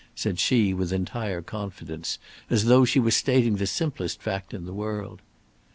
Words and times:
said 0.15 0.39
she 0.39 0.73
with 0.73 0.91
entire 0.91 1.43
confidence, 1.43 2.17
as 2.49 2.65
though 2.65 2.83
she 2.83 2.99
were 2.99 3.11
stating 3.11 3.57
the 3.57 3.67
simplest 3.67 4.19
fact 4.19 4.51
in 4.51 4.65
the 4.65 4.73
world. 4.73 5.21